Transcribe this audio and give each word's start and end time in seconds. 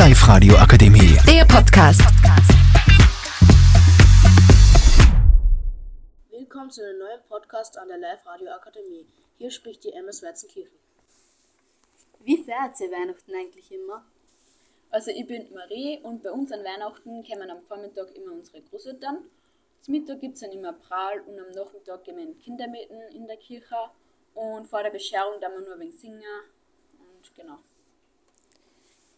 Live-Radio 0.00 0.56
Akademie. 0.56 1.18
Der 1.26 1.44
Podcast. 1.44 2.00
Willkommen 6.30 6.70
zu 6.70 6.82
einem 6.82 7.00
neuen 7.00 7.20
Podcast 7.28 7.76
an 7.76 7.88
der 7.88 7.98
Live-Radio 7.98 8.48
Akademie. 8.48 9.04
Hier 9.36 9.50
spricht 9.50 9.84
die 9.84 9.92
MS 9.92 10.22
Weizenkirchen. 10.22 10.78
Wie 12.20 12.42
feiert 12.42 12.80
ihr 12.80 12.90
Weihnachten 12.90 13.30
eigentlich 13.34 13.70
immer? 13.72 14.02
Also 14.90 15.10
ich 15.10 15.26
bin 15.26 15.52
Marie 15.52 15.98
und 16.02 16.22
bei 16.22 16.30
uns 16.30 16.50
an 16.50 16.64
Weihnachten 16.64 17.22
kommen 17.22 17.50
am 17.50 17.60
Vormittag 17.60 18.16
immer 18.16 18.32
unsere 18.32 18.62
Großeltern. 18.62 19.18
Zum 19.82 19.92
Mittag 19.92 20.22
gibt 20.22 20.36
es 20.36 20.40
dann 20.40 20.52
immer 20.52 20.72
Prahl 20.72 21.20
und 21.26 21.38
am 21.38 21.50
Nachmittag 21.50 22.04
gehen 22.04 22.16
wir 22.16 22.24
in 22.24 22.38
Kindermitten 22.38 23.02
in 23.12 23.26
der 23.26 23.36
Kirche. 23.36 23.76
Und 24.32 24.66
vor 24.66 24.82
der 24.82 24.90
Bescherung 24.92 25.38
dann 25.42 25.52
wir 25.52 25.60
nur 25.60 25.74
ein 25.74 25.80
wenig 25.80 26.00
singen. 26.00 26.22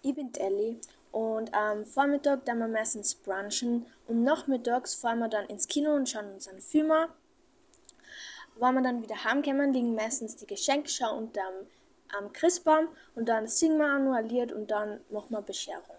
Ich 0.04 0.16
bin 0.16 0.34
Ellie 0.34 0.80
und 1.12 1.54
am 1.54 1.84
Vormittag 1.84 2.44
dann 2.44 2.58
wir 2.58 2.66
meistens 2.66 3.14
brunchen 3.14 3.86
und 4.08 4.24
nachmittags 4.24 4.96
fahren 4.96 5.20
wir 5.20 5.28
dann 5.28 5.46
ins 5.46 5.68
Kino 5.68 5.94
und 5.94 6.08
schauen 6.08 6.32
uns 6.34 6.48
einen 6.48 6.60
Film 6.60 6.90
an. 6.90 7.08
Wenn 8.56 8.74
wir 8.74 8.82
dann 8.82 9.00
wieder 9.00 9.22
heimkommen, 9.22 9.72
liegen 9.72 9.94
meistens 9.94 10.34
die 10.34 10.46
Geschenke 10.46 10.88
schon 10.88 11.08
unterm 11.16 11.54
am 12.18 12.32
Christbaum 12.32 12.88
und 13.14 13.28
dann 13.28 13.46
singen 13.46 13.78
wir 13.78 13.94
auch 13.94 14.00
noch 14.00 14.14
ein 14.14 14.28
Lied 14.28 14.52
und 14.52 14.72
dann 14.72 14.98
machen 15.10 15.30
wir 15.30 15.40
Bescherung. 15.40 15.96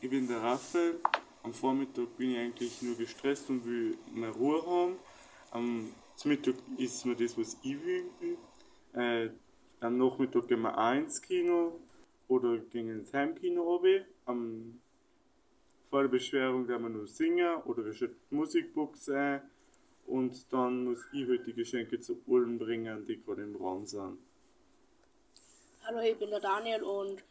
Ich 0.00 0.08
bin 0.08 0.26
der 0.26 0.42
Raphael. 0.42 1.00
Am 1.42 1.52
Vormittag 1.52 2.16
bin 2.16 2.30
ich 2.30 2.38
eigentlich 2.38 2.80
nur 2.80 2.96
gestresst 2.96 3.50
und 3.50 3.62
will 3.66 3.98
mehr 4.14 4.30
Ruhe 4.30 4.64
haben. 4.66 4.98
Am 5.50 5.92
Mittag 6.24 6.54
ist 6.78 7.04
mir 7.04 7.14
das, 7.14 7.36
was 7.36 7.58
ich 7.62 7.76
will. 7.84 8.38
Äh, 8.94 9.30
am 9.80 9.98
Nachmittag 9.98 10.48
gehen 10.48 10.62
wir 10.62 10.76
auch 10.76 10.94
ins 10.94 11.20
Kino 11.20 11.78
oder 12.30 12.58
gehen 12.58 12.88
ins 12.88 13.12
Heimkino 13.12 13.62
runter. 13.62 14.04
Am, 14.24 14.80
vor 15.90 16.02
der 16.02 16.08
Beschwerung 16.08 16.68
werden 16.68 16.82
wir 16.84 16.90
nur 16.90 17.06
singen 17.08 17.62
oder 17.64 17.84
wir 17.84 17.92
schalten 17.92 18.16
die 18.30 18.34
Musikbox 18.36 19.08
ein. 19.10 19.42
Und 20.06 20.52
dann 20.52 20.84
muss 20.84 21.00
ich 21.12 21.28
halt 21.28 21.46
die 21.46 21.52
Geschenke 21.52 22.00
zu 22.00 22.20
allen 22.28 22.58
bringen, 22.58 23.04
die 23.04 23.20
gerade 23.20 23.42
im 23.42 23.56
Raum 23.56 23.84
sind. 23.84 24.18
Hallo, 25.84 26.00
ich 26.00 26.16
bin 26.18 26.30
der 26.30 26.40
Daniel 26.40 26.82
und 26.82 27.22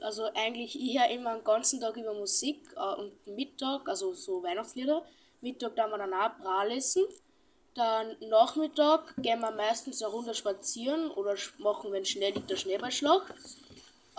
also 0.00 0.24
eigentlich 0.34 0.78
ich 0.78 0.98
höre 0.98 1.10
immer 1.10 1.34
den 1.34 1.44
ganzen 1.44 1.80
Tag 1.80 1.96
über 1.96 2.14
Musik 2.14 2.60
äh, 2.76 3.00
und 3.00 3.26
Mittag, 3.26 3.88
also 3.88 4.12
so 4.14 4.42
Weihnachtslieder. 4.42 5.04
Mittag 5.40 5.74
dann 5.74 5.90
wir 5.90 5.98
dann 5.98 6.14
auch 6.14 6.36
Bra 6.38 6.66
essen. 6.68 7.04
Dann 7.74 8.16
Nachmittag 8.28 9.14
gehen 9.18 9.40
wir 9.40 9.50
meistens 9.52 10.02
eine 10.02 10.12
Runde 10.12 10.34
spazieren 10.34 11.10
oder 11.10 11.34
machen, 11.58 11.90
wenn 11.92 12.04
Schnee 12.04 12.30
liegt, 12.30 12.50
der 12.50 12.56
Schneeballschlacht. 12.56 13.34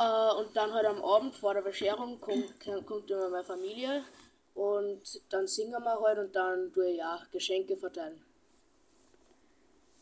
Äh, 0.01 0.33
und 0.39 0.55
dann 0.55 0.73
halt 0.73 0.87
am 0.87 1.03
Abend 1.03 1.35
vor 1.35 1.53
der 1.53 1.61
Bescherung 1.61 2.19
kommt, 2.19 2.59
kommt 2.87 3.11
immer 3.11 3.29
meine 3.29 3.43
Familie 3.43 4.03
und 4.55 5.21
dann 5.29 5.45
singen 5.45 5.83
wir 5.83 6.01
halt 6.01 6.17
und 6.17 6.35
dann 6.35 6.73
tue 6.73 6.89
ich 6.89 6.97
ja 6.97 7.21
Geschenke 7.31 7.77
verteilen. 7.77 8.19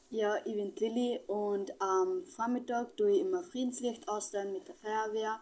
Ja, 0.10 0.38
ich 0.38 0.56
bin 0.56 0.74
Lilly 0.76 1.20
und 1.28 1.74
am 1.82 2.24
Vormittag 2.24 2.96
tue 2.96 3.12
ich 3.12 3.20
immer 3.20 3.44
Friedenslicht 3.44 4.08
austeilen 4.08 4.54
mit 4.54 4.68
der 4.68 4.76
Feuerwehr. 4.76 5.40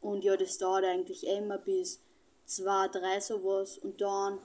Und 0.00 0.24
ja, 0.24 0.36
das 0.36 0.58
dauert 0.58 0.84
eigentlich 0.84 1.26
immer 1.26 1.58
bis 1.58 2.00
2, 2.46 2.88
3 2.88 3.20
sowas. 3.20 3.78
Und 3.78 4.00
dann 4.00 4.40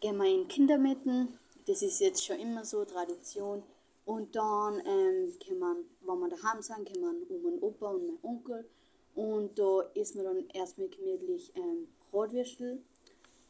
gehen 0.00 0.16
wir 0.16 0.26
in 0.26 0.46
Kindermitten. 0.46 1.38
Das 1.66 1.82
ist 1.82 2.00
jetzt 2.00 2.24
schon 2.24 2.38
immer 2.38 2.64
so 2.64 2.84
Tradition. 2.84 3.64
Und 4.04 4.36
dann 4.36 4.80
ähm, 4.86 5.34
kommen, 5.44 5.90
wenn 6.02 6.18
wir 6.20 6.28
daheim 6.28 6.62
sind, 6.62 6.92
kommen 6.92 7.26
um 7.28 7.42
mein 7.42 7.62
Opa 7.62 7.90
und 7.90 8.06
mein 8.06 8.18
Onkel. 8.22 8.64
Und 9.14 9.58
da 9.58 9.90
essen 9.94 10.18
wir 10.18 10.24
dann 10.24 10.48
erstmal 10.50 10.88
gemütlich 10.88 11.52
ähm, 11.56 11.88
Bratwürstel. 12.10 12.82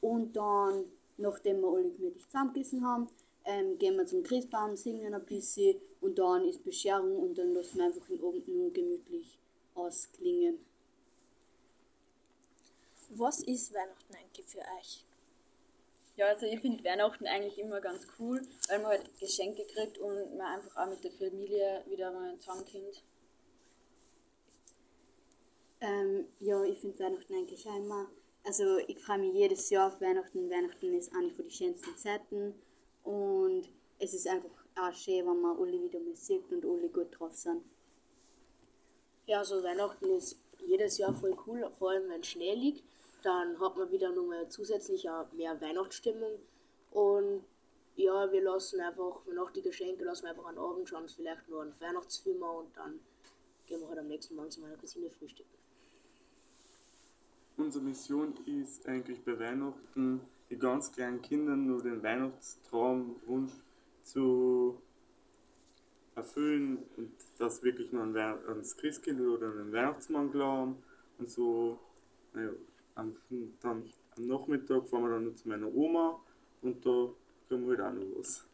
Und 0.00 0.34
dann, 0.34 0.86
nachdem 1.16 1.60
wir 1.60 1.68
alle 1.68 1.90
gemütlich 1.90 2.24
zusammengegessen 2.26 2.84
haben, 2.84 3.08
ähm, 3.44 3.78
gehen 3.78 3.96
wir 3.96 4.06
zum 4.06 4.22
Christbaum, 4.22 4.76
singen 4.76 5.14
ein 5.14 5.24
bisschen 5.24 5.80
und 6.00 6.18
dann 6.18 6.44
ist 6.44 6.64
Bescherung 6.64 7.16
und 7.18 7.38
dann 7.38 7.54
lassen 7.54 7.78
wir 7.78 7.86
einfach 7.86 8.06
den 8.06 8.22
Abend 8.22 8.48
nur 8.48 8.72
gemütlich 8.72 9.38
ausklingen. 9.74 10.58
Was 13.10 13.40
ist 13.40 13.74
Weihnachten 13.74 14.14
eigentlich 14.14 14.46
für 14.46 14.60
euch? 14.78 15.04
Ja, 16.16 16.26
also 16.26 16.46
ich 16.46 16.60
finde 16.60 16.84
Weihnachten 16.84 17.26
eigentlich 17.26 17.58
immer 17.58 17.80
ganz 17.80 18.06
cool, 18.18 18.42
weil 18.68 18.78
man 18.78 18.88
halt 18.92 19.18
Geschenke 19.18 19.64
kriegt 19.64 19.98
und 19.98 20.36
man 20.36 20.58
einfach 20.58 20.76
auch 20.76 20.90
mit 20.90 21.02
der 21.02 21.10
Familie 21.12 21.82
wieder 21.88 22.12
mal 22.12 22.38
zusammenkommt. 22.38 23.02
Ähm, 25.80 26.26
ja, 26.40 26.62
ich 26.64 26.78
finde 26.78 26.98
Weihnachten 26.98 27.34
eigentlich 27.34 27.66
auch 27.66 27.76
immer. 27.76 28.10
Also 28.44 28.78
ich 28.78 28.98
freue 28.98 29.18
mich 29.18 29.34
jedes 29.34 29.70
Jahr 29.70 29.88
auf 29.88 30.00
Weihnachten. 30.00 30.50
Weihnachten 30.50 30.94
ist 30.94 31.14
eine 31.14 31.30
von 31.30 31.44
den 31.44 31.50
schönsten 31.50 31.96
Zeiten 31.96 32.54
und 33.04 33.68
es 33.98 34.14
ist 34.14 34.26
einfach 34.26 34.50
auch 34.76 34.94
schön, 34.94 35.26
wenn 35.26 35.40
man 35.40 35.56
alle 35.56 35.82
wieder 35.82 36.00
mal 36.00 36.16
sieht 36.16 36.50
und 36.50 36.64
alle 36.64 36.88
gut 36.88 37.18
drauf 37.18 37.34
sind. 37.34 37.62
Ja, 39.26 39.44
so 39.44 39.62
Weihnachten 39.62 40.06
ist 40.10 40.36
jedes 40.66 40.98
Jahr 40.98 41.14
voll 41.14 41.36
cool, 41.46 41.70
vor 41.78 41.90
allem 41.90 42.08
wenn 42.08 42.24
Schnee 42.24 42.54
liegt. 42.54 42.82
Dann 43.22 43.60
hat 43.60 43.76
man 43.76 43.90
wieder 43.90 44.10
nochmal 44.10 44.48
zusätzlich 44.48 45.06
mehr 45.32 45.60
Weihnachtsstimmung. 45.60 46.38
Und 46.90 47.44
ja, 47.96 48.32
wir 48.32 48.42
lassen 48.42 48.80
einfach, 48.80 49.20
nach 49.26 49.50
die 49.52 49.62
Geschenke 49.62 50.04
lassen 50.04 50.24
wir 50.24 50.30
einfach 50.30 50.46
am 50.46 50.58
Abend 50.58 50.88
schauen, 50.88 51.08
vielleicht 51.08 51.48
nur 51.48 51.62
einen 51.62 51.78
Weihnachtsfilm 51.80 52.42
und 52.42 52.76
dann 52.76 53.00
gehen 53.70 53.80
wir 53.80 53.88
halt 53.88 54.00
am 54.00 54.08
nächsten 54.08 54.34
Morgen 54.34 54.50
zu 54.50 54.60
meiner 54.60 54.76
Cousine 54.76 55.08
frühstücken. 55.10 55.48
Unsere 57.56 57.84
Mission 57.84 58.34
ist 58.46 58.86
eigentlich 58.86 59.20
bei 59.24 59.38
Weihnachten 59.38 60.20
die 60.50 60.58
ganz 60.58 60.90
kleinen 60.90 61.22
Kindern 61.22 61.66
nur 61.66 61.80
den 61.80 62.02
Weihnachtstraumwunsch 62.02 63.52
zu 64.02 64.76
erfüllen 66.16 66.78
und 66.96 67.12
das 67.38 67.62
wirklich 67.62 67.92
nur 67.92 68.02
an 68.02 68.16
ans 68.16 68.76
Christkind 68.76 69.20
oder 69.20 69.46
an 69.46 69.58
den 69.58 69.72
Weihnachtsmann 69.72 70.32
glauben 70.32 70.82
und 71.18 71.30
so 71.30 71.78
naja, 72.34 72.50
am, 72.96 73.14
dann 73.60 73.88
am 74.16 74.26
Nachmittag 74.26 74.88
fahren 74.88 75.04
wir 75.04 75.10
dann 75.10 75.36
zu 75.36 75.48
meiner 75.48 75.72
Oma 75.72 76.20
und 76.62 76.84
da 76.84 77.08
kriegen 77.46 77.68
wir 77.68 77.78
halt 77.78 77.96
auch 77.96 78.00
noch 78.00 78.18
was. 78.18 78.49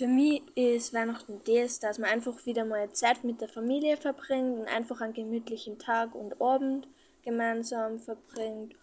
Für 0.00 0.08
mich 0.08 0.40
ist 0.54 0.94
Weihnachten 0.94 1.42
das, 1.44 1.78
dass 1.78 1.98
man 1.98 2.08
einfach 2.08 2.46
wieder 2.46 2.64
mal 2.64 2.90
Zeit 2.90 3.22
mit 3.22 3.42
der 3.42 3.50
Familie 3.50 3.98
verbringt 3.98 4.58
und 4.58 4.66
einfach 4.66 5.02
einen 5.02 5.12
gemütlichen 5.12 5.78
Tag 5.78 6.14
und 6.14 6.40
Abend 6.40 6.88
gemeinsam 7.22 8.00
verbringt. 8.00 8.74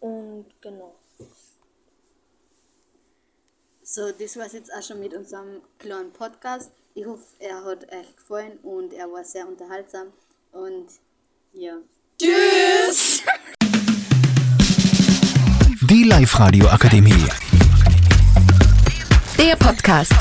Und 0.00 0.46
genau. 0.60 0.96
So, 3.84 4.10
das 4.10 4.36
war 4.36 4.46
es 4.46 4.52
jetzt 4.54 4.74
auch 4.74 4.82
schon 4.82 4.98
mit 4.98 5.14
unserem 5.14 5.60
kleinen 5.78 6.12
Podcast. 6.12 6.72
Ich 6.94 7.06
hoffe, 7.06 7.22
er 7.38 7.64
hat 7.64 7.92
euch 7.92 8.16
gefallen 8.16 8.58
und 8.64 8.92
er 8.92 9.12
war 9.12 9.22
sehr 9.22 9.46
unterhaltsam. 9.46 10.08
Und 10.50 10.88
ja. 11.52 11.76
Die 15.88 16.02
Live-Radio 16.02 16.66
Akademie. 16.66 17.28
Der 19.38 19.54
Podcast. 19.54 20.14